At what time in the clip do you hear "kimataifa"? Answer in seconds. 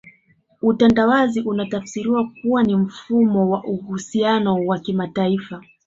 4.79-5.63